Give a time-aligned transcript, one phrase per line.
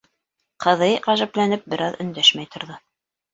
[0.63, 2.81] Ҡыҙый, ғәжәпләнеп, бер аҙ өндәшмәй торҙо.